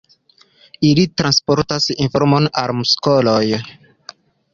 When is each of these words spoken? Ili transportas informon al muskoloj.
Ili 0.91 1.03
transportas 1.21 1.87
informon 2.05 2.47
al 2.61 2.73
muskoloj. 2.79 3.43